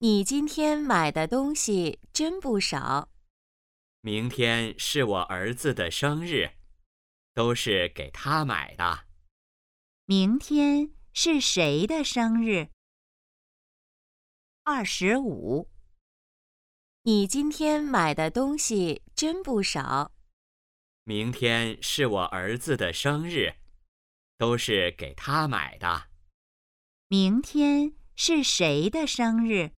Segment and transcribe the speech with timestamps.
[0.00, 3.08] 你今天买的东西真不少。
[4.02, 6.50] 明天是我儿子的生日
[7.32, 9.06] 都是给他买的。
[10.04, 12.68] 明天是谁的生日？
[14.64, 15.70] 二十五。
[17.04, 20.12] 你今天买的东西真不少。
[21.04, 23.54] 明天是我儿子的生日
[24.36, 26.08] 都是给他买的。
[27.08, 29.72] 明天是谁的生日